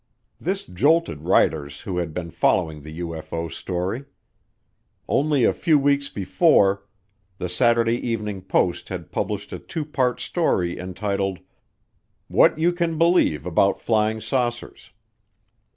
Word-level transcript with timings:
This 0.39 0.63
jolted 0.65 1.21
writers 1.25 1.81
who 1.81 1.99
had 1.99 2.11
been 2.11 2.31
following 2.31 2.81
the 2.81 3.01
UFO 3.01 3.51
story. 3.51 4.05
Only 5.07 5.43
a 5.43 5.53
few 5.53 5.77
weeks 5.77 6.09
before, 6.09 6.83
The 7.37 7.47
Saturday 7.47 7.97
Evening 7.97 8.41
Post 8.41 8.89
had 8.89 9.11
published 9.11 9.53
a 9.53 9.59
two 9.59 9.85
part 9.85 10.19
story 10.19 10.79
entitled 10.79 11.37
"What 12.29 12.57
You 12.57 12.73
Can 12.73 12.97
Believe 12.97 13.45
about 13.45 13.79
Flying 13.79 14.19
Saucers." 14.21 14.89